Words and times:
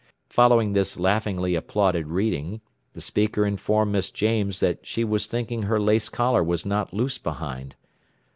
Following 0.29 0.73
this 0.73 0.97
laughingly 0.97 1.53
applauded 1.53 2.07
"reading," 2.07 2.61
the 2.93 3.01
speaker 3.01 3.45
informed 3.45 3.91
Miss 3.91 4.09
James 4.09 4.59
that 4.59 4.83
she 4.83 5.03
was 5.03 5.27
thinking 5.27 5.61
her 5.61 5.79
lace 5.79 6.09
collar 6.09 6.43
was 6.43 6.65
not 6.65 6.91
loose 6.91 7.19
behind. 7.19 7.75